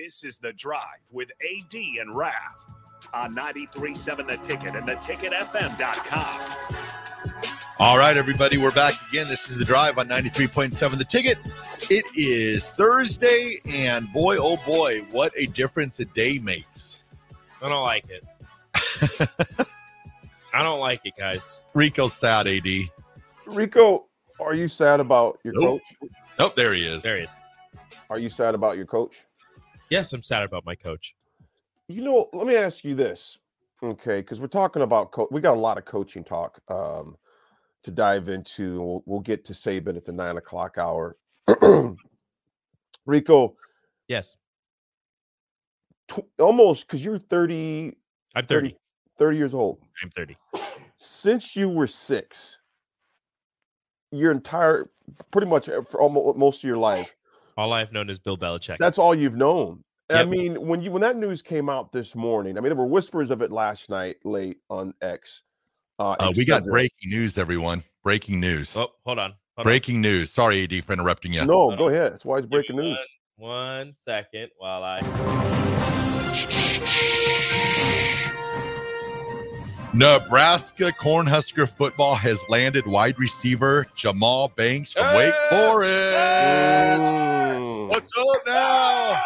This 0.00 0.22
is 0.22 0.38
The 0.38 0.52
Drive 0.52 1.00
with 1.10 1.32
AD 1.42 1.74
and 1.74 2.16
Raf 2.16 2.32
on 3.12 3.34
93.7 3.34 4.28
The 4.28 4.36
Ticket 4.36 4.76
and 4.76 4.86
theticketfm.com. 4.88 6.40
All 7.80 7.98
right, 7.98 8.16
everybody, 8.16 8.58
we're 8.58 8.70
back 8.70 8.94
again. 9.08 9.26
This 9.26 9.50
is 9.50 9.56
The 9.58 9.64
Drive 9.64 9.98
on 9.98 10.06
93.7 10.06 10.98
The 10.98 11.04
Ticket. 11.04 11.38
It 11.90 12.04
is 12.14 12.70
Thursday, 12.70 13.60
and 13.68 14.06
boy, 14.12 14.36
oh 14.38 14.56
boy, 14.64 15.00
what 15.10 15.32
a 15.36 15.46
difference 15.46 15.98
a 15.98 16.04
day 16.04 16.38
makes. 16.38 17.02
I 17.60 17.68
don't 17.68 17.82
like 17.82 18.04
it. 18.08 18.24
I 20.54 20.62
don't 20.62 20.78
like 20.78 21.00
it, 21.06 21.14
guys. 21.18 21.64
Rico's 21.74 22.12
sad, 22.12 22.46
AD. 22.46 22.64
Rico, 23.46 24.04
are 24.38 24.54
you 24.54 24.68
sad 24.68 25.00
about 25.00 25.40
your 25.42 25.54
Nope. 25.54 25.80
coach? 26.00 26.10
Nope, 26.38 26.54
there 26.54 26.72
he 26.72 26.86
is. 26.86 27.02
There 27.02 27.16
he 27.16 27.24
is. 27.24 27.32
Are 28.10 28.18
you 28.20 28.28
sad 28.28 28.54
about 28.54 28.76
your 28.76 28.86
coach? 28.86 29.24
Yes, 29.90 30.12
I'm 30.12 30.22
sad 30.22 30.42
about 30.42 30.64
my 30.64 30.74
coach. 30.74 31.14
You 31.88 32.02
know, 32.02 32.28
let 32.32 32.46
me 32.46 32.56
ask 32.56 32.84
you 32.84 32.94
this, 32.94 33.38
okay? 33.82 34.20
Because 34.20 34.40
we're 34.40 34.46
talking 34.46 34.82
about 34.82 35.10
co- 35.12 35.28
we 35.30 35.40
got 35.40 35.56
a 35.56 35.60
lot 35.60 35.78
of 35.78 35.84
coaching 35.86 36.22
talk 36.22 36.60
um, 36.68 37.16
to 37.82 37.90
dive 37.90 38.28
into. 38.28 38.80
We'll, 38.82 39.02
we'll 39.06 39.20
get 39.20 39.44
to 39.46 39.52
Saban 39.54 39.96
at 39.96 40.04
the 40.04 40.12
nine 40.12 40.36
o'clock 40.36 40.76
hour. 40.76 41.16
Rico, 43.06 43.56
Yes, 44.08 44.36
tw- 46.08 46.26
almost 46.38 46.86
because 46.86 47.04
you're 47.04 47.18
30, 47.18 47.96
I'm 48.34 48.46
30. 48.46 48.76
30 49.18 49.36
years 49.36 49.54
old. 49.54 49.78
I'm 50.02 50.10
30. 50.10 50.36
Since 50.96 51.54
you 51.56 51.68
were 51.68 51.86
six, 51.86 52.58
your 54.10 54.32
entire, 54.32 54.90
pretty 55.30 55.46
much 55.46 55.68
uh, 55.68 55.82
for 55.82 56.00
almost 56.00 56.38
most 56.38 56.64
of 56.64 56.68
your 56.68 56.78
life, 56.78 57.14
All 57.58 57.72
I've 57.72 57.92
known 57.92 58.08
is 58.08 58.20
Bill 58.20 58.38
Belichick. 58.38 58.76
That's 58.78 58.98
all 58.98 59.16
you've 59.16 59.34
known. 59.34 59.82
And 60.08 60.18
I 60.20 60.24
mean, 60.24 60.64
when 60.64 60.80
you 60.80 60.92
when 60.92 61.02
that 61.02 61.16
news 61.16 61.42
came 61.42 61.68
out 61.68 61.90
this 61.90 62.14
morning, 62.14 62.56
I 62.56 62.60
mean, 62.60 62.68
there 62.70 62.76
were 62.76 62.86
whispers 62.86 63.32
of 63.32 63.42
it 63.42 63.50
last 63.50 63.90
night 63.90 64.16
late 64.24 64.58
on 64.70 64.94
X. 65.02 65.42
Uh, 65.98 66.14
Uh, 66.20 66.32
we 66.36 66.44
got 66.44 66.64
breaking 66.64 67.10
news, 67.10 67.36
everyone. 67.36 67.82
Breaking 68.04 68.38
news. 68.38 68.76
oh, 68.76 68.92
hold 69.04 69.18
on. 69.18 69.30
Hold 69.30 69.36
on. 69.58 69.64
breaking 69.64 70.00
news. 70.00 70.30
Sorry, 70.30 70.62
AD, 70.62 70.84
for 70.84 70.92
interrupting 70.92 71.32
you. 71.32 71.44
No, 71.44 71.52
Hold 71.52 71.78
go 71.78 71.86
on. 71.88 71.94
ahead. 71.94 72.12
That's 72.12 72.24
why 72.24 72.36
it's 72.38 72.46
Give 72.46 72.50
me 72.52 72.56
breaking 72.58 72.76
news. 72.76 72.98
One, 73.36 73.50
one 73.50 73.92
second 73.92 74.50
while 74.56 74.84
I. 74.84 75.00
Nebraska 79.98 80.92
Cornhusker 80.92 81.68
football 81.68 82.14
has 82.14 82.44
landed 82.48 82.86
wide 82.86 83.18
receiver 83.18 83.84
Jahmal 83.96 84.54
Banks 84.54 84.92
from 84.92 85.16
Wake 85.16 85.34
Forest. 85.50 85.90
Mm. 87.00 87.90
What's 87.90 88.12
up 88.16 88.42
now? 88.46 89.20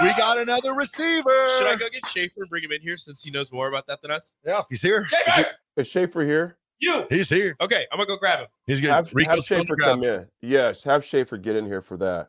We 0.00 0.10
got 0.10 0.38
another 0.38 0.72
receiver. 0.74 1.48
Should 1.58 1.66
I 1.66 1.74
go 1.74 1.88
get 1.88 2.06
Schaefer 2.06 2.42
and 2.42 2.48
bring 2.48 2.62
him 2.62 2.70
in 2.70 2.80
here 2.80 2.96
since 2.96 3.24
he 3.24 3.32
knows 3.32 3.50
more 3.50 3.68
about 3.68 3.88
that 3.88 4.00
than 4.00 4.12
us? 4.12 4.34
Yeah, 4.46 4.62
he's 4.70 4.82
here. 4.82 5.04
Schaefer! 5.06 5.48
Is 5.76 5.88
Schaefer 5.88 6.22
here? 6.22 6.58
You! 6.78 7.04
He's 7.10 7.28
here. 7.28 7.56
Okay, 7.60 7.88
I'm 7.90 7.98
gonna 7.98 8.06
go 8.06 8.16
grab 8.16 8.38
him. 8.38 8.46
He's 8.68 8.80
good. 8.80 8.90
Have, 8.90 9.06
have 9.06 9.14
Rico's 9.16 9.48
going 9.48 9.62
to 9.62 9.66
Schaefer 9.66 9.74
grab 9.74 9.90
come 9.96 10.04
in. 10.04 10.26
Yes, 10.42 10.84
have 10.84 11.04
Schaefer 11.04 11.38
get 11.38 11.56
in 11.56 11.66
here 11.66 11.82
for 11.82 11.96
that. 11.96 12.28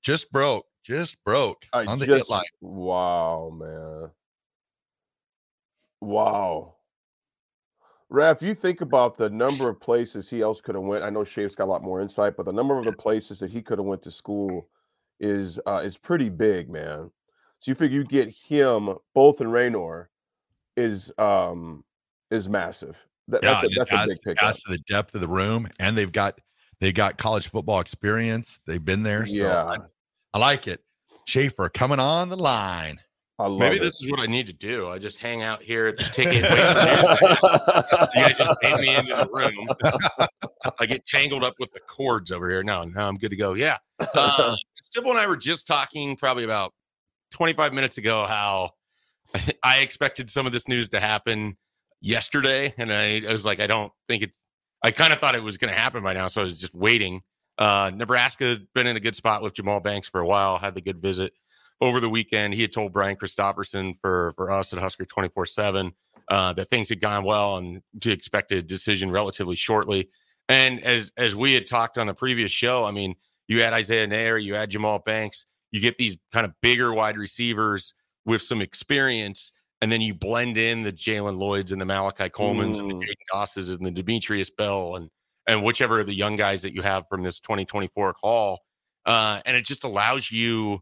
Just 0.00 0.32
broke. 0.32 0.64
Just 0.84 1.22
broke 1.22 1.66
I 1.74 1.84
on 1.84 1.98
the 1.98 2.06
just, 2.06 2.28
hit 2.28 2.30
line. 2.30 2.44
Wow, 2.62 3.54
man. 3.60 4.10
Wow. 6.00 6.76
Raf, 8.10 8.42
you 8.42 8.56
think 8.56 8.80
about 8.80 9.16
the 9.16 9.30
number 9.30 9.68
of 9.68 9.80
places 9.80 10.28
he 10.28 10.42
else 10.42 10.60
could 10.60 10.74
have 10.74 10.82
went. 10.82 11.04
I 11.04 11.10
know 11.10 11.22
Shape's 11.22 11.54
got 11.54 11.64
a 11.64 11.72
lot 11.72 11.82
more 11.82 12.00
insight, 12.00 12.36
but 12.36 12.44
the 12.44 12.52
number 12.52 12.76
of 12.76 12.84
the 12.84 12.92
places 12.92 13.38
that 13.38 13.50
he 13.50 13.62
could 13.62 13.78
have 13.78 13.86
went 13.86 14.02
to 14.02 14.10
school 14.10 14.68
is 15.20 15.60
uh, 15.66 15.80
is 15.84 15.96
pretty 15.96 16.28
big, 16.28 16.68
man. 16.68 17.10
So 17.60 17.70
you 17.70 17.74
figure 17.76 17.98
you 17.98 18.04
get 18.04 18.28
him 18.28 18.96
both 19.14 19.40
in 19.40 19.48
Raynor 19.48 20.10
is 20.76 21.12
um 21.18 21.84
is 22.30 22.48
massive. 22.48 22.98
That, 23.28 23.44
Yeah, 23.44 23.52
that's 23.52 23.64
a, 23.64 23.68
that's 23.76 23.92
a 23.92 24.08
big 24.08 24.18
pickup. 24.24 24.48
adds 24.48 24.62
to 24.64 24.72
the 24.72 24.78
depth 24.88 25.14
of 25.14 25.20
the 25.20 25.28
room, 25.28 25.68
and 25.78 25.96
they've 25.96 26.10
got 26.10 26.40
they've 26.80 26.94
got 26.94 27.16
college 27.16 27.48
football 27.48 27.78
experience. 27.78 28.58
They've 28.66 28.84
been 28.84 29.04
there. 29.04 29.24
So 29.26 29.32
Yeah, 29.32 29.64
I, 29.64 29.76
I 30.34 30.38
like 30.38 30.66
it. 30.66 30.82
Schaefer 31.26 31.68
coming 31.68 32.00
on 32.00 32.28
the 32.28 32.36
line. 32.36 32.98
I 33.40 33.46
love 33.46 33.58
Maybe 33.58 33.76
it. 33.76 33.80
this 33.80 34.02
is 34.02 34.10
what 34.10 34.20
I 34.20 34.26
need 34.26 34.46
to 34.48 34.52
do. 34.52 34.90
I 34.90 34.98
just 34.98 35.16
hang 35.16 35.42
out 35.42 35.62
here 35.62 35.86
at 35.86 35.96
the 35.96 36.02
ticket. 36.04 36.34
you. 36.34 36.40
You 38.20 38.26
guys 38.26 38.36
just 38.36 38.52
bait 38.60 38.80
me 38.80 38.94
into 38.94 39.14
the 39.14 39.28
room. 39.32 40.28
I 40.78 40.84
get 40.84 41.06
tangled 41.06 41.42
up 41.42 41.54
with 41.58 41.72
the 41.72 41.80
cords 41.80 42.32
over 42.32 42.50
here. 42.50 42.62
No, 42.62 42.84
no, 42.84 43.08
I'm 43.08 43.14
good 43.14 43.30
to 43.30 43.36
go. 43.36 43.54
Yeah. 43.54 43.78
Uh, 44.14 44.56
Sybil 44.82 45.12
and 45.12 45.18
I 45.20 45.26
were 45.26 45.38
just 45.38 45.66
talking 45.66 46.16
probably 46.16 46.44
about 46.44 46.74
25 47.30 47.72
minutes 47.72 47.96
ago 47.96 48.26
how 48.26 48.72
I 49.62 49.78
expected 49.78 50.28
some 50.28 50.44
of 50.44 50.52
this 50.52 50.68
news 50.68 50.90
to 50.90 51.00
happen 51.00 51.56
yesterday. 52.02 52.74
And 52.76 52.92
I, 52.92 53.22
I 53.26 53.32
was 53.32 53.46
like, 53.46 53.58
I 53.60 53.66
don't 53.66 53.92
think 54.06 54.22
it's, 54.24 54.38
I 54.82 54.90
kind 54.90 55.14
of 55.14 55.18
thought 55.18 55.34
it 55.34 55.42
was 55.42 55.56
going 55.56 55.72
to 55.72 55.78
happen 55.78 56.02
by 56.02 56.12
now. 56.12 56.26
So 56.26 56.42
I 56.42 56.44
was 56.44 56.60
just 56.60 56.74
waiting. 56.74 57.22
Uh, 57.56 57.90
Nebraska 57.94 58.44
had 58.44 58.66
been 58.74 58.86
in 58.86 58.96
a 58.96 59.00
good 59.00 59.16
spot 59.16 59.42
with 59.42 59.54
Jahmal 59.54 59.82
Banks 59.82 60.08
for 60.08 60.20
a 60.20 60.26
while, 60.26 60.58
had 60.58 60.74
the 60.74 60.80
good 60.82 61.00
visit 61.00 61.32
over 61.80 62.00
the 62.00 62.08
weekend. 62.08 62.54
He 62.54 62.62
had 62.62 62.72
told 62.72 62.92
Brian 62.92 63.16
Christopherson 63.16 63.94
for, 63.94 64.32
for 64.36 64.50
us 64.50 64.72
at 64.72 64.78
Husker 64.78 65.04
24 65.04 65.46
7 65.46 65.92
uh, 66.28 66.52
that 66.54 66.70
things 66.70 66.88
had 66.88 67.00
gone 67.00 67.24
well 67.24 67.56
and 67.56 67.82
to 68.00 68.12
expect 68.12 68.52
a 68.52 68.62
decision 68.62 69.10
relatively 69.10 69.56
shortly. 69.56 70.08
And 70.48 70.82
as 70.84 71.12
as 71.16 71.36
we 71.36 71.54
had 71.54 71.66
talked 71.66 71.96
on 71.98 72.06
the 72.06 72.14
previous 72.14 72.50
show, 72.50 72.84
I 72.84 72.90
mean, 72.90 73.14
you 73.48 73.62
add 73.62 73.72
Isaiah 73.72 74.06
Neyor, 74.06 74.42
you 74.42 74.54
add 74.54 74.70
Jahmal 74.70 75.04
Banks, 75.04 75.46
you 75.70 75.80
get 75.80 75.96
these 75.96 76.16
kind 76.32 76.44
of 76.44 76.52
bigger 76.60 76.92
wide 76.92 77.16
receivers 77.16 77.94
with 78.24 78.42
some 78.42 78.60
experience, 78.60 79.52
and 79.80 79.90
then 79.90 80.00
you 80.00 80.14
blend 80.14 80.56
in 80.56 80.82
the 80.82 80.92
Jalen 80.92 81.36
Lloyds 81.36 81.72
and 81.72 81.80
the 81.80 81.86
Malachi 81.86 82.28
Colemans 82.28 82.78
and 82.78 82.90
the 82.90 82.94
Mm. 82.94 83.02
Jaidyn 83.02 83.32
Dosses 83.32 83.70
and 83.70 83.84
the 83.86 83.90
Demetrius 83.90 84.50
Bell 84.50 84.96
and 84.96 85.08
and 85.46 85.64
whichever 85.64 86.00
of 86.00 86.06
the 86.06 86.14
young 86.14 86.36
guys 86.36 86.62
that 86.62 86.74
you 86.74 86.82
have 86.82 87.04
from 87.08 87.22
this 87.22 87.40
2024 87.40 88.14
call. 88.14 88.60
Uh, 89.06 89.40
and 89.46 89.56
it 89.56 89.64
just 89.64 89.84
allows 89.84 90.30
you 90.30 90.80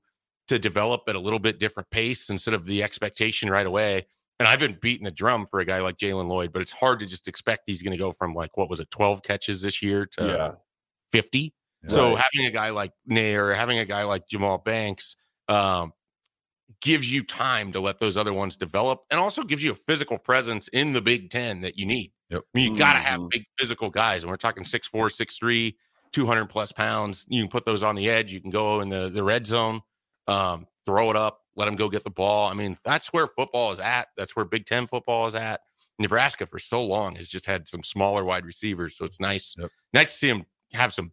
to 0.49 0.59
develop 0.59 1.03
at 1.09 1.15
a 1.15 1.19
little 1.21 1.39
bit 1.39 1.59
different 1.59 1.89
pace 1.91 2.31
instead 2.31 2.55
of 2.55 2.65
the 2.65 2.83
expectation 2.83 3.51
right 3.51 3.67
away. 3.67 4.07
And 4.39 4.47
I've 4.47 4.61
been 4.61 4.79
beating 4.81 5.05
the 5.05 5.11
drum 5.11 5.47
for 5.47 5.61
a 5.61 5.65
guy 5.65 5.81
like 5.81 5.97
Jalen 5.97 6.29
Lloyd, 6.29 6.53
but 6.53 6.63
it's 6.63 6.71
hard 6.71 7.01
to 7.01 7.07
just 7.07 7.29
expect 7.29 7.65
he's 7.67 7.83
going 7.83 7.93
to 7.93 7.99
go 7.99 8.13
from 8.13 8.35
like 8.35 8.57
what 8.57 8.71
was 8.71 8.81
it, 8.81 8.91
12 8.91 9.23
catches 9.23 9.63
this 9.63 9.83
year 9.83 10.07
to 10.07 10.25
yeah. 10.27 10.51
50. 11.13 11.55
So 11.87 12.17
having 12.17 12.47
a 12.47 12.51
guy 12.51 12.71
like 12.71 12.93
Neyor, 13.09 13.55
having 13.55 13.79
a 13.79 13.85
guy 13.85 14.03
like 14.03 14.29
Jahmal 14.29 14.65
Banks, 14.65 15.17
um, 15.49 15.93
gives 16.81 17.11
you 17.11 17.23
time 17.23 17.73
to 17.73 17.81
let 17.81 17.99
those 17.99 18.17
other 18.17 18.33
ones 18.33 18.57
develop, 18.57 19.01
and 19.11 19.19
also 19.19 19.43
gives 19.43 19.63
you 19.63 19.73
a 19.73 19.75
physical 19.75 20.19
presence 20.19 20.69
in 20.69 20.93
the 20.93 21.01
Big 21.01 21.31
Ten 21.31 21.61
that 21.63 21.79
you 21.79 21.87
need. 21.87 22.13
Yep. 22.31 22.43
I 22.43 22.59
mean, 22.59 22.73
you 22.73 22.79
got 22.79 22.93
to 22.93 22.99
have 22.99 23.21
Mhm. 23.21 23.31
big 23.31 23.45
physical 23.59 23.91
guys, 23.91 24.23
and 24.23 24.31
we're 24.31 24.37
talking 24.37 24.65
6'4", 24.65 25.09
6'3", 25.09 25.77
200 26.13 26.47
plus 26.47 26.73
pounds. 26.73 27.25
You 27.29 27.43
can 27.43 27.51
put 27.51 27.65
those 27.65 27.83
on 27.83 27.95
the 27.95 28.11
edge. 28.11 28.33
You 28.33 28.41
can 28.41 28.51
go 28.51 28.81
in 28.81 28.89
the 28.89 29.09
the 29.09 29.23
red 29.25 29.47
zone, 29.47 29.81
um, 30.29 30.67
throw 30.87 31.11
it 31.11 31.17
up, 31.17 31.41
let 31.57 31.65
them 31.67 31.75
go 31.75 31.89
get 31.89 32.05
the 32.05 32.11
ball. 32.11 32.49
I 32.49 32.55
mean, 32.55 32.77
that's 32.85 33.09
where 33.13 33.27
football 33.27 33.73
is 33.73 33.81
at. 33.81 34.09
That's 34.17 34.37
where 34.37 34.45
Big 34.45 34.65
Ten 34.67 34.87
football 34.87 35.27
is 35.27 35.35
at. 35.35 35.61
Nebraska 35.99 36.47
for 36.47 36.61
so 36.61 36.85
long 36.85 37.17
has 37.17 37.27
just 37.27 37.45
had 37.45 37.67
some 37.67 37.83
smaller 37.83 38.25
wide 38.25 38.47
receivers, 38.47 38.97
so 38.97 39.05
it's 39.05 39.19
nice, 39.19 39.57
Yep. 39.59 39.71
nice 39.93 40.13
to 40.13 40.19
see 40.19 40.29
him 40.29 40.47
have 40.73 40.95
some 40.95 41.13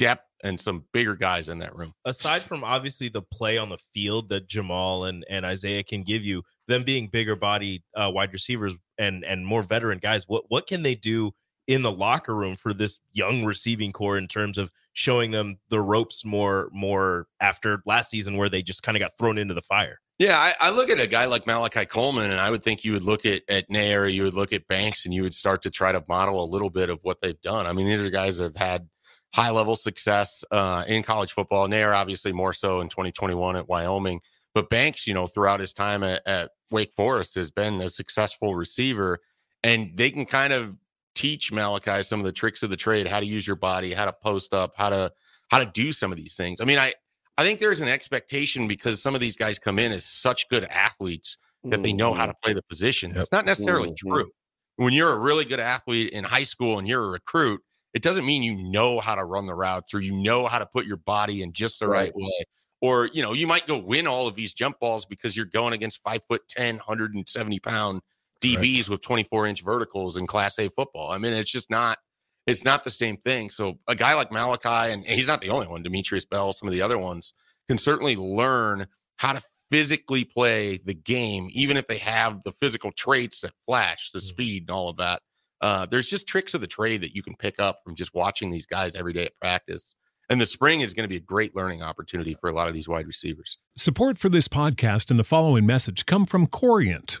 depth 0.00 0.24
and 0.42 0.60
some 0.60 0.84
bigger 0.92 1.14
guys 1.14 1.48
in 1.48 1.58
that 1.60 1.74
room. 1.76 1.94
aside 2.04 2.42
from 2.42 2.64
obviously 2.64 3.08
the 3.08 3.22
play 3.22 3.56
on 3.56 3.68
the 3.68 3.78
field 3.94 4.28
that 4.30 4.48
Jahmal 4.48 5.08
and, 5.08 5.24
and 5.30 5.46
Isaiah 5.46 5.82
can 5.84 6.02
give 6.02 6.24
you, 6.24 6.42
them 6.68 6.82
being 6.82 7.06
bigger 7.06 7.36
body 7.36 7.84
uh, 7.94 8.10
wide 8.12 8.32
receivers 8.32 8.74
and 8.98 9.24
and 9.24 9.46
more 9.46 9.62
veteran 9.62 9.98
guys, 9.98 10.24
what 10.26 10.44
what 10.48 10.66
can 10.66 10.82
they 10.82 10.94
do 10.96 11.32
in 11.66 11.82
the 11.82 11.90
locker 11.90 12.34
room 12.34 12.56
for 12.56 12.72
this 12.72 12.98
young 13.12 13.44
receiving 13.44 13.92
corps 13.92 14.18
in 14.18 14.28
terms 14.28 14.58
of 14.58 14.70
showing 14.92 15.30
them 15.30 15.58
the 15.68 15.80
ropes 15.80 16.24
more 16.24 16.68
more 16.72 17.26
after 17.40 17.82
last 17.86 18.10
season 18.10 18.36
where 18.36 18.48
they 18.48 18.62
just 18.62 18.82
kind 18.82 18.96
of 18.96 19.00
got 19.00 19.16
thrown 19.18 19.38
into 19.38 19.54
the 19.54 19.62
fire? 19.62 20.00
Yeah, 20.18 20.38
I, 20.38 20.54
I 20.60 20.70
look 20.70 20.88
at 20.88 20.98
a 20.98 21.06
guy 21.06 21.26
like 21.26 21.46
Malachi 21.46 21.84
Coleman, 21.84 22.30
and 22.30 22.40
I 22.40 22.50
would 22.50 22.62
think 22.62 22.84
you 22.84 22.92
would 22.92 23.02
look 23.02 23.26
at 23.26 23.42
at 23.48 23.68
Neyor, 23.68 24.12
you 24.12 24.22
would 24.22 24.34
look 24.34 24.52
at 24.52 24.66
Banks, 24.66 25.04
and 25.04 25.12
you 25.12 25.22
would 25.22 25.34
start 25.34 25.62
to 25.62 25.70
try 25.70 25.92
to 25.92 26.02
model 26.08 26.42
a 26.42 26.46
little 26.46 26.70
bit 26.70 26.88
of 26.88 27.00
what 27.02 27.20
they've 27.20 27.40
done. 27.42 27.66
I 27.66 27.72
mean, 27.72 27.86
these 27.86 28.00
are 28.00 28.10
guys 28.10 28.38
that 28.38 28.44
have 28.44 28.56
had 28.56 28.88
high 29.34 29.50
level 29.50 29.76
success 29.76 30.42
uh, 30.50 30.84
in 30.86 31.02
college 31.02 31.32
football. 31.32 31.68
Neyor, 31.68 31.94
obviously, 31.94 32.32
more 32.32 32.54
so 32.54 32.80
in 32.80 32.88
2021 32.88 33.56
at 33.56 33.68
Wyoming, 33.68 34.20
but 34.54 34.70
Banks, 34.70 35.06
you 35.06 35.12
know, 35.12 35.26
throughout 35.26 35.60
his 35.60 35.74
time 35.74 36.02
at, 36.02 36.22
at 36.26 36.52
Wake 36.70 36.94
Forest, 36.96 37.34
has 37.34 37.50
been 37.50 37.82
a 37.82 37.90
successful 37.90 38.54
receiver, 38.54 39.18
and 39.62 39.90
they 39.96 40.10
can 40.10 40.24
kind 40.24 40.54
of 40.54 40.76
teach 41.16 41.52
Malachi 41.52 42.04
some 42.04 42.20
of 42.20 42.26
the 42.26 42.32
tricks 42.32 42.62
of 42.62 42.70
the 42.70 42.76
trade, 42.76 43.08
how 43.08 43.20
to 43.20 43.26
use 43.26 43.46
your 43.46 43.56
body, 43.56 43.94
how 43.94 44.04
to 44.04 44.12
post 44.12 44.54
up, 44.54 44.74
how 44.76 44.90
to 44.90 45.12
how 45.50 45.58
to 45.58 45.66
do 45.66 45.92
some 45.92 46.12
of 46.12 46.18
these 46.18 46.36
things. 46.36 46.60
I 46.60 46.64
mean, 46.66 46.78
I 46.78 46.94
I 47.38 47.44
think 47.44 47.60
there's 47.60 47.80
an 47.80 47.88
expectation 47.88 48.68
because 48.68 49.02
some 49.02 49.14
of 49.16 49.20
these 49.20 49.36
guys 49.36 49.58
come 49.58 49.78
in 49.80 49.92
as 49.92 50.04
such 50.06 50.48
good 50.48 50.64
athletes 50.66 51.36
that 51.70 51.82
they 51.82 51.92
know 51.92 52.14
how 52.14 52.26
Mhm. 52.26 52.28
to 52.28 52.34
play 52.42 52.52
the 52.54 52.62
position. 52.62 53.12
That's 53.14 53.32
not 53.32 53.44
necessarily 53.46 53.90
Mhm. 53.90 53.96
true. 53.96 54.30
When 54.76 54.92
you're 54.92 55.12
a 55.12 55.18
really 55.18 55.44
good 55.44 55.60
athlete 55.60 56.12
in 56.12 56.24
high 56.24 56.44
school 56.44 56.78
and 56.78 56.86
you're 56.88 57.04
a 57.04 57.10
recruit, 57.10 57.62
it 57.94 58.02
doesn't 58.02 58.26
mean 58.26 58.42
you 58.42 58.54
know 58.70 59.00
how 59.00 59.14
to 59.16 59.24
run 59.24 59.46
the 59.46 59.54
routes 59.54 59.94
or 59.94 60.00
you 60.00 60.12
know 60.14 60.46
how 60.46 60.58
to 60.58 60.66
put 60.66 60.86
your 60.86 60.98
body 60.98 61.42
in 61.42 61.52
just 61.52 61.80
the 61.80 61.88
right, 61.88 62.12
Right. 62.12 62.14
way. 62.14 62.44
Or, 62.82 63.06
you 63.06 63.22
know, 63.22 63.32
you 63.32 63.46
might 63.46 63.66
go 63.66 63.78
win 63.78 64.06
all 64.06 64.28
of 64.28 64.34
these 64.36 64.52
jump 64.54 64.78
balls 64.80 65.06
because 65.06 65.36
you're 65.36 65.46
going 65.46 65.72
against 65.72 66.02
five 66.02 66.22
foot 66.28 66.46
10, 66.48 66.76
170 66.76 67.58
pound 67.60 68.02
DBs 68.40 68.88
with 68.88 69.00
24 69.02 69.46
inch 69.46 69.62
verticals 69.62 70.16
in 70.16 70.26
class 70.26 70.58
A 70.58 70.68
football. 70.68 71.10
I 71.10 71.18
mean, 71.18 71.32
it's 71.32 71.50
just 71.50 71.70
not, 71.70 71.98
it's 72.46 72.64
not 72.64 72.84
the 72.84 72.90
same 72.90 73.16
thing. 73.16 73.50
So 73.50 73.78
a 73.88 73.94
guy 73.94 74.14
like 74.14 74.30
Malachi, 74.30 74.92
and, 74.92 75.04
and 75.04 75.14
he's 75.14 75.26
not 75.26 75.40
the 75.40 75.48
only 75.50 75.66
one, 75.66 75.82
Demetrius 75.82 76.24
Bell, 76.24 76.52
some 76.52 76.68
of 76.68 76.72
the 76.72 76.82
other 76.82 76.98
ones 76.98 77.34
can 77.68 77.78
certainly 77.78 78.14
learn 78.16 78.86
how 79.16 79.32
to 79.32 79.42
physically 79.70 80.24
play 80.24 80.78
the 80.84 80.94
game, 80.94 81.48
even 81.50 81.76
if 81.76 81.88
they 81.88 81.98
have 81.98 82.42
the 82.44 82.52
physical 82.52 82.92
traits 82.92 83.40
that 83.40 83.52
flash, 83.66 84.10
the 84.12 84.20
Mhm. 84.20 84.28
speed, 84.28 84.62
and 84.64 84.70
all 84.70 84.88
of 84.88 84.96
that. 84.98 85.22
Uh, 85.60 85.86
there's 85.86 86.08
just 86.08 86.26
tricks 86.28 86.54
of 86.54 86.60
the 86.60 86.66
trade 86.68 87.00
that 87.00 87.14
you 87.16 87.22
can 87.22 87.34
pick 87.34 87.58
up 87.58 87.78
from 87.82 87.96
just 87.96 88.14
watching 88.14 88.50
these 88.50 88.66
guys 88.66 88.94
every 88.94 89.12
day 89.12 89.24
at 89.24 89.34
practice. 89.40 89.94
And 90.28 90.40
the 90.40 90.46
spring 90.46 90.80
is 90.80 90.92
going 90.92 91.04
to 91.04 91.08
be 91.08 91.16
a 91.16 91.20
great 91.20 91.56
learning 91.56 91.82
opportunity 91.82 92.34
for 92.34 92.48
a 92.48 92.52
lot 92.52 92.68
of 92.68 92.74
these 92.74 92.88
wide 92.88 93.06
receivers. 93.06 93.58
Support 93.76 94.18
for 94.18 94.28
this 94.28 94.48
podcast 94.48 95.10
and 95.10 95.18
the 95.18 95.24
following 95.24 95.64
message 95.66 96.04
come 96.04 96.26
from 96.26 96.46
Corient. 96.46 97.20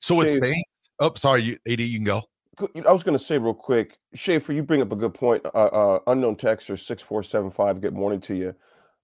So 0.00 0.14
with 0.16 0.26
Shave. 0.26 0.40
Banks, 0.40 0.70
oh, 0.98 1.12
sorry, 1.14 1.42
you, 1.42 1.58
AD, 1.68 1.80
you 1.80 1.98
can 1.98 2.04
go. 2.04 2.22
I 2.86 2.92
was 2.92 3.02
going 3.02 3.16
to 3.16 3.24
say 3.24 3.38
real 3.38 3.54
quick, 3.54 3.98
Schaefer, 4.14 4.52
you 4.52 4.62
bring 4.62 4.82
up 4.82 4.92
a 4.92 4.96
good 4.96 5.14
point. 5.14 5.44
Uh, 5.46 5.48
uh, 5.48 5.98
unknown 6.08 6.36
texter 6.36 6.78
six 6.78 7.02
four 7.02 7.22
seven 7.22 7.50
five. 7.50 7.80
Good 7.80 7.94
morning 7.94 8.20
to 8.22 8.34
you. 8.34 8.54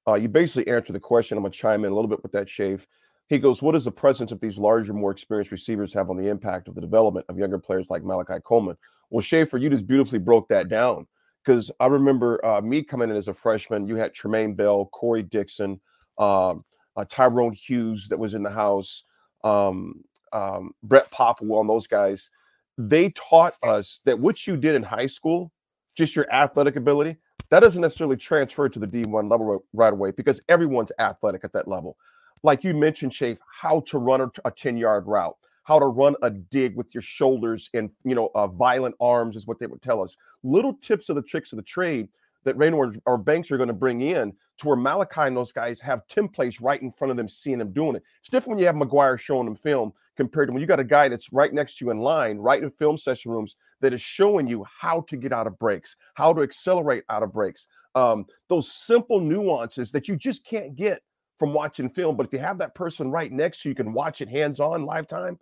Uh, 0.07 0.15
you 0.15 0.29
basically 0.29 0.71
answered 0.73 0.93
the 0.93 1.01
question. 1.01 1.39
I'm 1.39 1.43
going 1.43 1.53
to 1.53 1.59
chime 1.59 1.85
in 1.85 1.93
a 1.93 1.95
little 1.95 2.09
bit 2.09 2.23
with 2.23 2.33
that, 2.33 2.51
Shave. 2.51 2.87
He 3.29 3.39
goes, 3.39 3.63
"What 3.63 3.73
does 3.73 3.87
the 3.87 3.93
presence 3.93 4.31
of 4.31 4.41
these 4.41 4.59
larger, 4.59 4.93
more 4.93 5.11
experienced 5.11 5.53
receivers 5.53 5.93
have 5.95 6.11
on 6.11 6.17
the 6.17 6.29
impact 6.29 6.69
of 6.69 6.75
the 6.75 6.81
development 6.81 7.27
of 7.29 7.39
younger 7.39 7.59
players 7.59 7.89
like 7.89 8.05
Malachi 8.05 8.41
Coleman?" 8.45 8.77
Well, 9.11 9.23
Schaefer, 9.23 9.57
you 9.57 9.71
just 9.71 9.87
beautifully 9.87 10.19
broke 10.19 10.49
that 10.49 10.69
down 10.69 11.07
because 11.45 11.71
I 11.81 11.87
remember 11.87 12.45
uh, 12.45 12.61
me 12.61 12.83
coming 12.83 13.09
in 13.09 13.17
as 13.17 13.29
a 13.29 13.35
freshman. 13.35 13.87
You 13.87 13.97
had 13.97 14.13
Tremaine 14.13 14.55
Bell, 14.55 14.87
Corey 14.87 15.23
Dixon, 15.23 15.81
um, 16.19 16.65
uh, 16.97 17.05
Tyrone 17.09 17.53
Hughes 17.53 18.09
that 18.09 18.19
was 18.19 18.35
in 18.35 18.43
the 18.43 18.51
house. 18.51 19.05
Um, 19.45 20.05
um, 20.37 20.73
Brett 20.83 21.11
Popwell 21.11 21.61
and 21.61 21.69
those 21.69 21.87
guys, 21.87 22.29
they 22.77 23.09
taught 23.11 23.55
us 23.63 24.01
that 24.05 24.19
what 24.19 24.47
you 24.47 24.57
did 24.57 24.75
in 24.75 24.83
high 24.83 25.07
school, 25.07 25.51
just 25.97 26.15
your 26.15 26.31
athletic 26.31 26.77
ability, 26.77 27.17
that 27.49 27.61
doesn't 27.61 27.81
necessarily 27.81 28.17
transfer 28.17 28.69
to 28.69 28.79
the 28.79 28.87
D1 28.87 29.31
level 29.31 29.65
right 29.73 29.93
away 29.93 30.11
because 30.11 30.41
everyone's 30.49 30.93
athletic 30.99 31.43
at 31.43 31.53
that 31.55 31.69
level. 31.69 31.97
Like 32.43 32.65
you 32.65 32.75
mentioned, 32.75 33.13
Shafe, 33.13 33.39
how 33.51 33.81
to 33.87 33.99
run 33.99 34.31
a 34.45 34.51
10 34.51 34.77
yard 34.77 35.07
route, 35.07 35.37
how 35.65 35.79
to 35.79 35.87
run 35.87 36.17
a 36.23 36.31
dig 36.31 36.77
with 36.77 36.93
your 36.93 37.03
shoulders 37.03 37.71
and, 37.73 37.89
you 38.05 38.15
know, 38.15 38.31
uh, 38.35 38.47
violent 38.47 38.95
arms 39.01 39.37
is 39.37 39.47
what 39.47 39.59
they 39.59 39.67
would 39.67 39.81
tell 39.81 40.03
us. 40.03 40.17
Little 40.43 40.75
tips 40.75 41.09
of 41.09 41.17
the 41.17 41.23
tricks 41.23 41.53
of 41.53 41.57
the 41.57 41.63
trade 41.63 42.09
that 42.45 42.57
Raynor 42.59 42.95
or 43.07 43.17
Banks 43.17 43.51
are 43.51 43.57
going 43.57 43.69
to 43.69 43.73
bring 43.73 44.03
in 44.03 44.33
to 44.59 44.67
where 44.67 44.77
Malachi 44.77 45.23
and 45.23 45.37
those 45.37 45.53
guys 45.53 45.81
have 45.81 46.07
templates 46.09 46.59
right 46.61 46.81
in 46.81 46.93
front 46.93 47.11
of 47.11 47.17
them, 47.17 47.29
seeing 47.29 47.59
them 47.59 47.73
doing 47.73 47.97
it. 47.97 48.03
It's 48.21 48.29
different 48.29 48.57
when 48.57 48.59
you 48.59 48.67
have 48.67 48.77
McGuire 48.77 49.19
showing 49.19 49.47
them 49.47 49.57
film 49.57 49.93
compared 50.17 50.49
to 50.49 50.53
when 50.53 50.61
you 50.61 50.67
got 50.67 50.81
a 50.81 50.85
guy 50.85 51.09
that's 51.09 51.33
right 51.33 51.53
next 51.53 51.79
to 51.79 51.85
you 51.85 51.91
in 51.91 51.99
line, 51.99 52.39
right 52.39 52.63
in 52.63 52.71
film 52.71 52.97
session 52.97 53.33
rooms, 53.33 53.57
that 53.81 53.93
is 53.93 54.01
showing 54.01 54.47
you 54.47 54.65
how 54.81 55.03
to 55.03 55.17
get 55.17 55.33
out 55.33 55.47
of 55.47 55.59
breaks, 55.59 55.97
how 56.15 56.33
to 56.33 56.43
accelerate 56.43 57.05
out 57.11 57.23
of 57.23 57.33
breaks. 57.33 57.67
Um, 57.95 58.27
those 58.49 58.73
simple 58.73 59.21
nuances 59.21 59.91
that 59.93 60.09
you 60.09 60.17
just 60.17 60.45
can't 60.45 60.77
get 60.77 61.03
from 61.39 61.53
watching 61.53 61.91
film. 61.91 62.17
But 62.17 62.27
if 62.27 62.33
you 62.33 62.39
have 62.39 62.59
that 62.59 62.75
person 62.75 63.11
right 63.11 63.31
next 63.31 63.63
to 63.63 63.69
you, 63.69 63.71
you 63.71 63.77
can 63.77 63.93
watch 63.93 64.21
it 64.21 64.29
hands 64.29 64.61
on, 64.61 64.85
lifetime. 64.85 65.39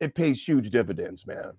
It 0.00 0.14
pays 0.14 0.42
huge 0.42 0.70
dividends, 0.70 1.26
man. 1.26 1.52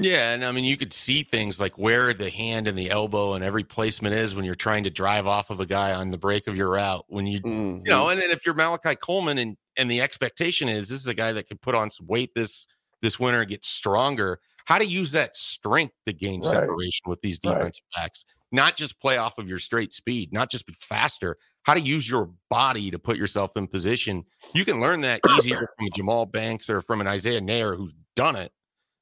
Yeah, 0.00 0.32
and 0.32 0.44
I 0.44 0.52
mean 0.52 0.64
you 0.64 0.76
could 0.76 0.92
see 0.92 1.24
things 1.24 1.58
like 1.58 1.76
where 1.76 2.14
the 2.14 2.30
hand 2.30 2.68
and 2.68 2.78
the 2.78 2.88
elbow 2.90 3.34
and 3.34 3.42
every 3.42 3.64
placement 3.64 4.14
is 4.14 4.32
when 4.34 4.44
you're 4.44 4.54
trying 4.54 4.84
to 4.84 4.90
drive 4.90 5.26
off 5.26 5.50
of 5.50 5.58
a 5.58 5.66
guy 5.66 5.92
on 5.92 6.12
the 6.12 6.18
break 6.18 6.46
of 6.46 6.56
your 6.56 6.70
route. 6.70 7.04
When 7.08 7.26
you 7.26 7.40
Mhm. 7.42 7.82
you 7.84 7.92
know, 7.92 8.08
and 8.08 8.20
then 8.20 8.30
if 8.30 8.44
you're 8.46 8.54
Malachi 8.54 8.94
Coleman 8.94 9.38
and 9.38 9.56
and 9.76 9.90
the 9.90 10.00
expectation 10.00 10.68
is 10.68 10.88
this 10.88 11.00
is 11.00 11.06
a 11.08 11.14
guy 11.14 11.32
that 11.32 11.48
can 11.48 11.58
put 11.58 11.74
on 11.74 11.90
some 11.90 12.06
weight 12.06 12.30
this 12.36 12.66
this 13.02 13.18
winter 13.18 13.40
and 13.40 13.48
get 13.48 13.64
stronger, 13.64 14.38
how 14.66 14.78
to 14.78 14.86
use 14.86 15.10
that 15.12 15.36
strength 15.36 15.94
to 16.06 16.12
gain 16.12 16.42
Right. 16.42 16.68
separation 16.68 17.02
with 17.06 17.20
these 17.20 17.38
Right. 17.44 17.70
defensive 17.70 17.84
backs, 17.94 18.24
not 18.52 18.76
just 18.76 19.00
play 19.00 19.16
off 19.16 19.36
of 19.38 19.48
your 19.48 19.58
straight 19.58 19.92
speed, 19.92 20.32
not 20.32 20.48
just 20.50 20.66
be 20.66 20.76
faster, 20.80 21.36
how 21.64 21.74
to 21.74 21.80
use 21.80 22.08
your 22.08 22.30
body 22.50 22.90
to 22.92 22.98
put 23.00 23.16
yourself 23.16 23.56
in 23.56 23.66
position. 23.66 24.24
You 24.54 24.64
can 24.64 24.80
learn 24.80 25.00
that 25.02 25.22
easier 25.26 25.66
from 25.76 25.86
a 25.86 25.90
Jahmal 25.90 26.30
Banks 26.30 26.68
or 26.70 26.82
from 26.82 27.00
an 27.00 27.06
Isaiah 27.08 27.40
Neyor 27.40 27.76
who's 27.76 27.94
done 28.16 28.36
it 28.36 28.52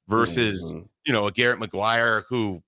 versus 0.07 0.61
Mhm. 0.73 0.87
you 1.05 1.13
know 1.13 1.27
a 1.27 1.31
Garrett 1.31 1.59
McGuire 1.59 2.23
who 2.29 2.63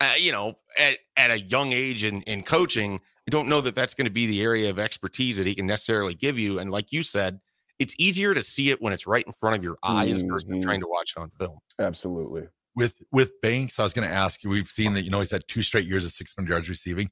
uh, 0.00 0.12
you 0.18 0.32
know 0.32 0.54
at, 0.78 0.98
at 1.16 1.30
a 1.30 1.40
young 1.40 1.72
age 1.72 2.04
in, 2.04 2.22
in 2.22 2.42
coaching 2.42 3.00
I 3.26 3.30
don't 3.30 3.48
know 3.48 3.60
that 3.60 3.74
that's 3.74 3.94
going 3.94 4.06
to 4.06 4.10
be 4.12 4.26
the 4.26 4.40
area 4.42 4.70
of 4.70 4.78
expertise 4.78 5.36
that 5.38 5.46
he 5.46 5.54
can 5.54 5.66
necessarily 5.66 6.14
give 6.14 6.38
you 6.38 6.58
and 6.58 6.70
like 6.70 6.92
you 6.92 7.02
said 7.02 7.40
it's 7.78 7.94
easier 7.98 8.34
to 8.34 8.42
see 8.42 8.70
it 8.70 8.80
when 8.82 8.92
it's 8.92 9.06
right 9.06 9.24
in 9.26 9.32
front 9.32 9.56
of 9.56 9.62
your 9.62 9.78
eyes 9.82 10.20
versus 10.22 10.48
Mhm. 10.48 10.62
trying 10.62 10.80
to 10.80 10.86
watch 10.88 11.14
it 11.16 11.20
on 11.20 11.30
film 11.30 11.58
Absolutely. 11.78 12.48
with 12.74 12.94
with 13.12 13.32
Banks, 13.42 13.78
I 13.78 13.82
was 13.84 13.92
going 13.92 14.08
to 14.08 14.14
ask 14.14 14.42
you. 14.44 14.50
We've 14.50 14.68
seen 14.70 14.94
that 14.94 15.02
you 15.02 15.10
know 15.10 15.20
he's 15.20 15.30
had 15.30 15.46
two 15.48 15.62
straight 15.62 15.86
years 15.86 16.04
of 16.04 16.12
600 16.12 16.50
yards 16.50 16.68
receiving. 16.68 17.10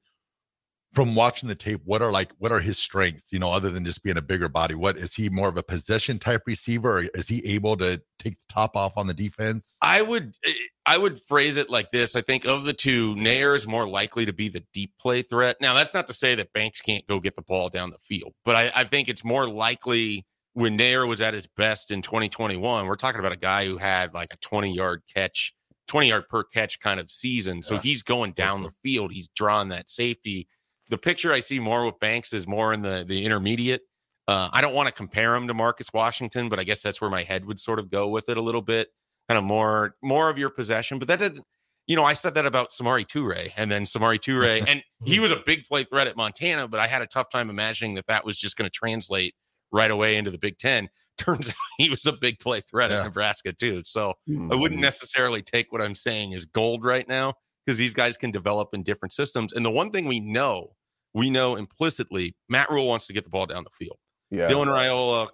From 0.97 1.15
watching 1.15 1.47
the 1.49 1.55
tape, 1.55 1.83
what 1.85 2.01
are 2.01 2.11
like 2.11 2.33
what 2.39 2.51
are 2.51 2.59
his 2.59 2.79
strengths? 2.79 3.31
You 3.31 3.39
know, 3.39 3.51
other 3.51 3.71
than 3.71 3.85
just 3.85 4.03
being 4.03 4.17
a 4.17 4.23
bigger 4.23 4.49
body, 4.49 4.75
what 4.75 4.97
is 4.97 5.15
he 5.15 5.29
more 5.29 5.49
of 5.49 5.59
a 5.59 5.63
possession 5.63 6.19
type 6.19 6.43
receiver? 6.47 7.01
Or 7.01 7.03
is 7.15 7.29
he 7.29 7.45
able 7.47 7.77
to 7.77 8.01
take 8.19 8.39
the 8.39 8.47
top 8.49 8.75
off 8.77 8.95
on 8.97 9.07
the 9.07 9.13
defense? 9.13 9.77
I 9.83 10.01
would 10.01 10.35
eh, 10.45 10.53
I 10.87 10.97
would 10.97 11.21
phrase 11.29 11.59
it 11.59 11.69
like 11.69 11.91
this. 11.91 12.17
I 12.17 12.23
think 12.23 12.47
of 12.47 12.65
the 12.65 12.73
two, 12.73 13.15
Neyor 13.17 13.55
is 13.55 13.67
more 13.67 13.87
likely 13.87 14.25
to 14.25 14.33
be 14.33 14.49
the 14.49 14.65
deep 14.73 14.95
play 14.99 15.21
threat. 15.21 15.59
Now, 15.61 15.75
that's 15.75 15.93
not 15.93 16.07
to 16.07 16.15
say 16.15 16.35
that 16.35 16.53
Banks 16.55 16.81
can't 16.81 17.07
go 17.07 17.21
get 17.21 17.37
the 17.37 17.43
ball 17.43 17.69
down 17.69 17.91
the 17.91 17.99
field, 18.03 18.33
but 18.45 18.57
I, 18.57 18.81
I 18.81 18.85
think 18.85 19.09
it's 19.11 19.23
more 19.25 19.47
likely 19.47 20.25
when 20.55 20.79
Neyor 20.79 21.07
was 21.07 21.21
at 21.21 21.35
his 21.35 21.47
best 21.59 21.91
in 21.91 22.01
2021. 22.01 22.87
We're 22.87 22.95
talking 22.95 23.21
about 23.21 23.33
a 23.33 23.37
guy 23.37 23.67
who 23.67 23.77
had 23.77 24.15
like 24.15 24.33
a 24.33 24.39
20 24.39 24.73
yard 24.73 25.03
catch, 25.15 25.53
20 25.89 26.09
yard 26.09 26.25
per 26.31 26.43
catch 26.43 26.81
kind 26.81 26.99
of 26.99 27.11
season. 27.11 27.63
So 27.63 27.75
Yeah. 27.75 27.83
he's 27.83 28.03
going 28.03 28.33
down 28.33 28.63
the 28.63 28.73
field. 28.83 29.13
He's 29.13 29.29
drawing 29.37 29.69
that 29.69 29.91
safety. 29.91 30.49
The 30.89 30.99
picture 30.99 31.33
I 31.33 31.41
see 31.41 31.59
more 31.59 31.85
with 31.87 31.99
Banks 32.01 32.33
is 32.33 32.47
more 32.47 32.73
in 32.73 32.83
the 32.83 33.05
the 33.07 33.25
intermediate. 33.25 33.83
Uh, 34.29 34.49
I 34.53 34.61
don't 34.61 34.75
want 34.75 34.89
to 34.89 34.93
compare 34.95 35.35
him 35.37 35.47
to 35.47 35.55
Marcus 35.55 35.89
Washington, 35.95 36.49
but 36.49 36.59
I 36.59 36.65
guess 36.65 36.83
that's 36.83 37.01
where 37.01 37.11
my 37.11 37.23
head 37.23 37.45
would 37.45 37.61
sort 37.61 37.79
of 37.79 37.91
go 37.91 38.09
with 38.09 38.29
it 38.29 38.37
a 38.37 38.43
little 38.43 38.63
bit 38.63 38.89
kind 39.29 39.39
of 39.39 39.45
more 39.45 39.95
more 40.03 40.29
of 40.31 40.39
your 40.39 40.51
possession. 40.51 40.99
But 40.99 41.09
that 41.09 41.19
didn't, 41.21 41.45
you 41.87 41.95
know, 41.97 42.05
I 42.05 42.15
said 42.15 42.35
that 42.35 42.47
about 42.47 42.71
Samori 42.73 43.07
Toure, 43.07 43.53
and 43.57 43.71
then 43.71 43.85
Samori 43.85 44.19
Toure, 44.19 44.65
and 44.67 44.83
he 45.05 45.21
was 45.21 45.31
a 45.33 45.43
big 45.47 45.65
play 45.65 45.85
threat 45.85 46.07
at 46.09 46.17
Montana, 46.17 46.67
but 46.69 46.81
I 46.81 46.87
had 46.89 47.03
a 47.03 47.07
tough 47.07 47.31
time 47.31 47.51
imagining 47.51 47.95
that 47.95 48.07
that 48.09 48.25
was 48.25 48.37
just 48.37 48.57
going 48.57 48.69
to 48.69 48.77
translate 48.77 49.35
right 49.73 49.91
away 49.91 50.17
into 50.17 50.31
the 50.31 50.39
Big 50.39 50.59
Ten. 50.59 50.89
Turns 51.19 51.49
out 51.49 51.55
he 51.79 51.89
was 51.89 52.05
a 52.07 52.13
big 52.13 52.39
play 52.41 52.61
threat 52.61 52.91
Yeah. 52.91 52.99
at 53.01 53.05
Nebraska 53.05 53.53
too. 53.53 53.83
So 53.85 54.15
I 54.51 54.55
wouldn't 54.55 54.81
necessarily 54.83 55.41
take 55.43 55.73
what 55.73 55.81
I'm 55.81 55.95
saying 55.95 56.35
as 56.35 56.45
gold 56.47 56.85
right 56.85 57.09
now 57.09 57.35
because 57.67 57.79
these 57.79 57.95
guys 57.95 58.17
can 58.17 58.31
develop 58.31 58.73
in 58.73 58.83
different 58.83 59.13
systems. 59.13 59.53
And 59.53 59.65
the 59.65 59.71
one 59.71 59.91
thing 59.91 60.07
we 60.07 60.21
know, 60.21 60.77
we 61.13 61.31
know 61.31 61.57
implicitly, 61.57 62.37
Matt 62.49 62.71
Rhule 62.71 62.87
wants 62.87 63.07
to 63.09 63.13
get 63.13 63.25
the 63.25 63.31
ball 63.31 63.47
down 63.47 63.65
the 63.65 63.71
field. 63.71 63.99
Yeah. 64.31 64.47
Dylan 64.47 64.67
Raiola, 64.67 65.29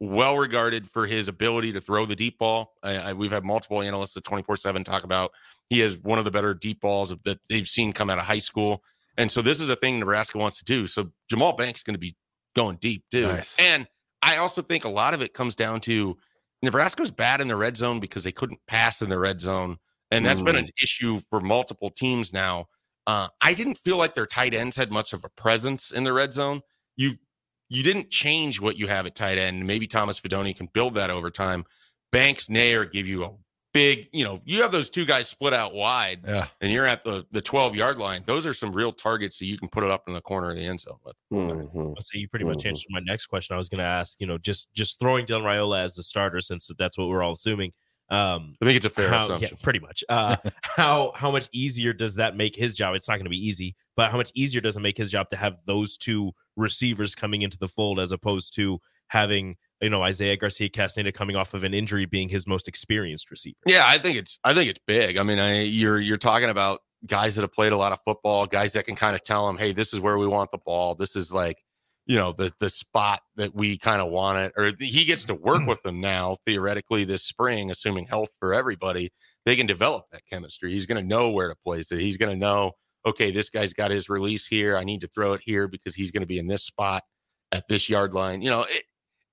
well 0.00 0.36
regarded 0.36 0.90
for 0.90 1.06
his 1.06 1.28
ability 1.28 1.72
to 1.72 1.80
throw 1.80 2.04
the 2.04 2.16
deep 2.16 2.38
ball. 2.38 2.72
I, 2.82 2.96
I, 2.96 3.12
we've 3.12 3.30
had 3.30 3.44
multiple 3.44 3.82
analysts 3.82 4.16
at 4.16 4.24
24 4.24 4.56
7 4.56 4.84
talk 4.84 5.04
about 5.04 5.30
he 5.70 5.78
has 5.78 5.96
one 5.98 6.18
of 6.18 6.24
the 6.24 6.30
better 6.30 6.54
deep 6.54 6.80
balls 6.80 7.14
that 7.24 7.38
they've 7.48 7.68
seen 7.68 7.92
come 7.92 8.10
out 8.10 8.18
of 8.18 8.24
high 8.24 8.40
school. 8.40 8.82
And 9.16 9.30
so 9.30 9.42
this 9.42 9.60
is 9.60 9.70
a 9.70 9.76
thing 9.76 10.00
Nebraska 10.00 10.38
wants 10.38 10.58
to 10.58 10.64
do. 10.64 10.86
So 10.86 11.10
Jahmal 11.30 11.56
Banks 11.56 11.80
is 11.80 11.84
going 11.84 11.94
to 11.94 12.00
be 12.00 12.16
going 12.54 12.76
deep 12.80 13.04
too. 13.10 13.28
Nice. 13.28 13.54
And 13.58 13.86
I 14.22 14.36
also 14.36 14.60
think 14.60 14.84
a 14.84 14.88
lot 14.88 15.14
of 15.14 15.22
it 15.22 15.34
comes 15.34 15.54
down 15.54 15.80
to 15.82 16.16
Nebraska's 16.62 17.10
bad 17.10 17.40
in 17.40 17.48
the 17.48 17.56
red 17.56 17.76
zone 17.76 18.00
because 18.00 18.24
they 18.24 18.32
couldn't 18.32 18.60
pass 18.66 19.02
in 19.02 19.08
the 19.08 19.18
red 19.18 19.40
zone. 19.40 19.78
And 20.12 20.24
that's 20.26 20.42
been 20.42 20.56
an 20.56 20.68
issue 20.82 21.20
for 21.30 21.40
multiple 21.40 21.90
teams 21.90 22.32
now. 22.32 22.66
Uh, 23.06 23.28
I 23.40 23.54
didn't 23.54 23.78
feel 23.78 23.96
like 23.96 24.14
their 24.14 24.26
tight 24.26 24.54
ends 24.54 24.76
had 24.76 24.92
much 24.92 25.12
of 25.12 25.24
a 25.24 25.28
presence 25.30 25.90
in 25.90 26.04
the 26.04 26.12
red 26.12 26.32
zone. 26.32 26.60
You 26.96 27.14
you 27.68 27.82
didn't 27.82 28.10
change 28.10 28.60
what 28.60 28.76
you 28.78 28.86
have 28.86 29.06
at 29.06 29.14
tight 29.14 29.38
end. 29.38 29.66
Maybe 29.66 29.86
Thomas 29.86 30.20
Fidone 30.20 30.54
can 30.54 30.68
build 30.74 30.94
that 30.96 31.08
over 31.10 31.30
time. 31.30 31.64
Banks 32.12 32.48
Neyor 32.48 32.92
give 32.92 33.08
you 33.08 33.24
a 33.24 33.32
big, 33.72 34.08
you 34.12 34.22
know, 34.24 34.42
you 34.44 34.60
have 34.60 34.70
those 34.70 34.90
two 34.90 35.06
guys 35.06 35.26
split 35.26 35.54
out 35.54 35.72
wide 35.72 36.20
Yeah, 36.28 36.48
and 36.60 36.70
you're 36.70 36.84
at 36.86 37.02
the 37.02 37.26
the 37.30 37.40
12 37.40 37.74
yard 37.74 37.96
line. 37.96 38.22
Those 38.26 38.44
are 38.46 38.52
some 38.52 38.72
real 38.72 38.92
targets 38.92 39.38
that 39.38 39.46
you 39.46 39.56
can 39.56 39.68
put 39.68 39.82
it 39.82 39.90
up 39.90 40.04
in 40.06 40.12
the 40.12 40.20
corner 40.20 40.50
of 40.50 40.56
the 40.56 40.62
end 40.64 40.80
zone 40.82 40.98
with. 41.04 41.16
Mhm. 41.32 41.94
I'll 41.96 42.02
say 42.02 42.18
you 42.18 42.28
pretty 42.28 42.44
much 42.44 42.58
Mhm. 42.58 42.68
answered 42.68 42.88
my 42.90 43.00
next 43.00 43.26
question. 43.26 43.54
I 43.54 43.56
was 43.56 43.70
going 43.70 43.78
to 43.78 43.84
ask, 43.84 44.20
you 44.20 44.26
know, 44.26 44.36
just 44.36 44.72
just 44.74 45.00
throwing 45.00 45.24
Dylan 45.24 45.42
Raiola 45.42 45.80
as 45.82 45.94
the 45.94 46.02
starter, 46.02 46.40
since 46.42 46.68
that's 46.78 46.98
what 46.98 47.08
we're 47.08 47.22
all 47.22 47.32
assuming. 47.32 47.72
Um, 48.10 48.56
I 48.60 48.66
think 48.66 48.76
it's 48.76 48.86
a 48.86 48.90
fair 48.90 49.08
how, 49.08 49.24
assumption. 49.24 49.56
Yeah, 49.58 49.62
pretty 49.62 49.78
much. 49.78 50.04
Uh, 50.08 50.36
how 50.62 51.12
how 51.14 51.30
much 51.30 51.48
easier 51.52 51.92
does 51.92 52.16
that 52.16 52.36
make 52.36 52.54
his 52.54 52.74
job? 52.74 52.94
It's 52.94 53.08
not 53.08 53.14
going 53.14 53.24
to 53.24 53.30
be 53.30 53.46
easy, 53.46 53.74
but 53.96 54.10
how 54.10 54.16
much 54.16 54.30
easier 54.34 54.60
does 54.60 54.76
it 54.76 54.80
make 54.80 54.98
his 54.98 55.10
job 55.10 55.30
to 55.30 55.36
have 55.36 55.56
those 55.66 55.96
two 55.96 56.32
receivers 56.56 57.14
coming 57.14 57.42
into 57.42 57.58
the 57.58 57.68
fold 57.68 57.98
as 57.98 58.12
opposed 58.12 58.54
to 58.54 58.78
having 59.08 59.56
you 59.80 59.90
know 59.90 60.02
Isaiah 60.02 60.36
Garcia 60.36 60.68
Castaneda 60.68 61.12
coming 61.12 61.36
off 61.36 61.54
of 61.54 61.64
an 61.64 61.74
injury 61.74 62.04
being 62.04 62.28
his 62.28 62.46
most 62.46 62.68
experienced 62.68 63.30
receiver? 63.30 63.56
Yeah, 63.66 63.84
I 63.86 63.98
think 63.98 64.18
it's 64.18 64.38
I 64.44 64.54
think 64.54 64.70
it's 64.70 64.80
big. 64.86 65.16
I 65.16 65.22
mean, 65.22 65.38
I, 65.38 65.62
you're 65.62 65.98
you're 65.98 66.16
talking 66.16 66.50
about 66.50 66.80
guys 67.06 67.34
that 67.34 67.42
have 67.42 67.52
played 67.52 67.72
a 67.72 67.76
lot 67.76 67.92
of 67.92 67.98
football, 68.04 68.46
guys 68.46 68.74
that 68.74 68.86
can 68.86 68.94
kind 68.94 69.14
of 69.14 69.22
tell 69.22 69.46
them, 69.46 69.56
"Hey, 69.56 69.72
this 69.72 69.92
is 69.92 70.00
where 70.00 70.18
we 70.18 70.26
want 70.26 70.50
the 70.50 70.58
ball. 70.58 70.94
This 70.94 71.16
is 71.16 71.32
like, 71.32 71.62
you 72.06 72.16
know, 72.16 72.32
the 72.32 72.52
the 72.60 72.70
spot 72.70 73.20
that 73.36 73.54
we 73.54 73.78
kind 73.78 74.00
of 74.00 74.10
want 74.10 74.38
it." 74.38 74.52
Or 74.56 74.72
he 74.78 75.04
gets 75.04 75.24
to 75.26 75.34
work 75.34 75.66
with 75.66 75.82
them 75.82 76.00
now 76.00 76.38
theoretically 76.46 77.04
this 77.04 77.24
spring, 77.24 77.70
assuming 77.70 78.06
health 78.06 78.30
for 78.38 78.54
everybody. 78.54 79.12
They 79.44 79.56
can 79.56 79.66
develop 79.66 80.04
that 80.12 80.22
chemistry. 80.30 80.72
He's 80.72 80.86
going 80.86 81.02
to 81.02 81.08
know 81.08 81.30
where 81.30 81.48
to 81.48 81.56
place 81.64 81.90
it. 81.90 82.00
He's 82.00 82.16
going 82.16 82.32
to 82.32 82.38
know, 82.38 82.72
okay, 83.04 83.32
this 83.32 83.50
guy's 83.50 83.72
got 83.72 83.90
his 83.90 84.08
release 84.08 84.46
here. 84.46 84.76
I 84.76 84.84
need 84.84 85.00
to 85.00 85.08
throw 85.08 85.32
it 85.32 85.40
here 85.44 85.66
because 85.66 85.96
he's 85.96 86.12
going 86.12 86.20
to 86.22 86.28
be 86.28 86.38
in 86.38 86.46
this 86.46 86.62
spot 86.62 87.02
at 87.50 87.66
this 87.68 87.88
yard 87.88 88.14
line. 88.14 88.40
You 88.40 88.50
know, 88.50 88.62
it, 88.62 88.84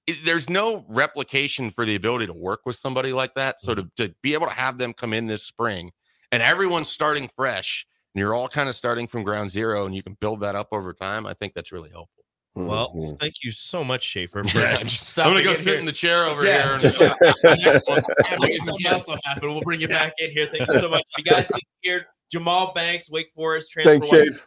it, 0.08 0.18
there's 0.26 0.50
no 0.50 0.86
replication 0.88 1.70
for 1.70 1.86
the 1.86 1.96
ability 1.96 2.26
to 2.28 2.34
work 2.34 2.62
with 2.66 2.76
somebody 2.76 3.14
like 3.14 3.36
that. 3.36 3.60
So 3.60 3.76
to, 3.76 3.84
mm-hmm. 3.84 4.04
to 4.04 4.16
be 4.24 4.34
able 4.34 4.48
to 4.48 4.54
have 4.54 4.78
them 4.78 4.94
come 4.94 5.14
in 5.14 5.28
this 5.28 5.44
spring 5.44 5.92
and 6.32 6.42
everyone's 6.42 6.90
starting 6.90 7.30
fresh 7.36 7.86
and 8.14 8.20
you're 8.20 8.34
all 8.34 8.48
kind 8.48 8.70
of 8.70 8.76
starting 8.76 9.08
from 9.08 9.24
ground 9.24 9.52
zero 9.52 9.86
and 9.86 9.96
you 9.96 10.02
can 10.02 10.18
build 10.20 10.42
that 10.42 10.56
up 10.56 10.70
over 10.72 10.94
time, 10.94 11.26
I 11.26 11.34
think 11.34 11.54
that's 11.54 11.72
really 11.72 11.92
helpful. 11.92 12.19
Well, 12.56 12.94
Mhm. 12.96 13.20
thank 13.20 13.36
you 13.44 13.52
so 13.52 13.84
much, 13.84 14.04
Schaefer. 14.04 14.44
For 14.44 14.58
Yeah, 14.58 14.78
just- 14.84 15.18
I'm 15.20 15.32
gonna 15.32 15.44
go 15.44 15.52
in 15.52 15.58
sit 15.58 15.66
here. 15.68 15.80
in 15.80 15.86
the 15.86 15.92
chair 15.92 16.26
over 16.26 16.44
Yeah. 16.44 16.80
here. 16.80 16.90
And, 16.90 17.60
Yeah, 17.60 17.80
maybe 18.40 18.58
something 18.66 18.86
else 18.88 19.08
will 19.08 19.18
happen. 19.24 19.50
We'll 19.50 19.62
bring 19.62 19.80
you 19.82 19.88
back 19.88 20.14
in 20.18 20.32
here. 20.32 20.48
Thank 20.52 20.70
you 20.70 20.80
so 20.80 20.90
much. 20.90 21.04
You 21.18 21.24
guys 21.24 21.48
just 21.48 21.62
heard 21.86 22.06
Jahmal 22.34 22.74
Banks, 22.76 23.10
Wake 23.10 23.32
Forest 23.36 23.72
transfer 23.72 23.92
Thanks, 23.92 24.12
wide 24.12 24.34
Shave. 24.34 24.46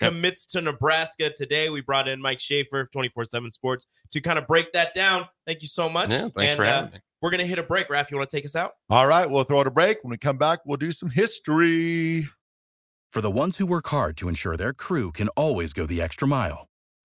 commits 0.00 0.46
to 0.46 0.60
Nebraska 0.60 1.30
today. 1.30 1.68
We 1.70 1.80
brought 1.80 2.06
in 2.06 2.20
Mike 2.20 2.38
Schaefer, 2.40 2.88
24 2.92 3.24
7 3.24 3.50
Sports, 3.50 3.86
to 4.12 4.20
kind 4.20 4.38
of 4.38 4.46
break 4.46 4.72
that 4.72 4.94
down. 4.94 5.26
Thank 5.46 5.62
you 5.62 5.68
so 5.68 5.88
much. 5.88 6.10
yeah, 6.10 6.20
thanks 6.20 6.36
And, 6.38 6.56
for 6.56 6.64
uh, 6.64 6.68
having 6.68 6.90
me. 6.92 6.98
We're 7.20 7.30
going 7.30 7.40
to 7.40 7.46
hit 7.46 7.58
a 7.58 7.64
break. 7.64 7.90
Raf, 7.90 8.10
you 8.12 8.16
want 8.16 8.30
to 8.30 8.36
take 8.36 8.44
us 8.44 8.54
out? 8.54 8.74
All 8.90 9.08
right, 9.08 9.28
we'll 9.28 9.42
throw 9.42 9.60
it 9.62 9.66
a 9.66 9.70
break. 9.72 10.04
When 10.04 10.10
we 10.12 10.18
come 10.18 10.38
back, 10.38 10.60
we'll 10.64 10.76
do 10.76 10.92
some 10.92 11.10
history. 11.10 12.26
For 13.10 13.20
the 13.20 13.30
ones 13.30 13.56
who 13.56 13.66
work 13.66 13.88
hard 13.88 14.16
to 14.18 14.28
ensure 14.28 14.56
their 14.56 14.72
crew 14.72 15.10
can 15.10 15.28
always 15.30 15.72
go 15.72 15.84
the 15.86 16.00
extra 16.00 16.28
mile, 16.28 16.68